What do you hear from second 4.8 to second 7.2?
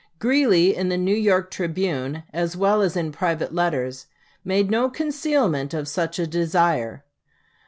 concealment of such a desire.